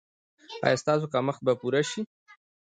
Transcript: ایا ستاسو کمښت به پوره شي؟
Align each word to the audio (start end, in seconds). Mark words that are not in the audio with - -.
ایا 0.65 0.77
ستاسو 0.83 1.05
کمښت 1.13 1.41
به 1.45 1.53
پوره 1.59 1.81
شي؟ 1.89 2.01